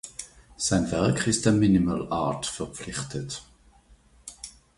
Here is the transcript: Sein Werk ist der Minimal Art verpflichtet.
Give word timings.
Sein 0.57 0.89
Werk 0.89 1.27
ist 1.27 1.45
der 1.45 1.51
Minimal 1.53 2.11
Art 2.11 2.47
verpflichtet. 2.47 3.43